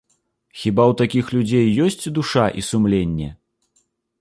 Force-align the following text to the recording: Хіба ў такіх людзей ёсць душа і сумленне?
Хіба 0.61 0.83
ў 0.93 0.97
такіх 1.01 1.25
людзей 1.35 1.67
ёсць 1.89 2.05
душа 2.17 2.45
і 2.63 2.67
сумленне? 2.71 3.29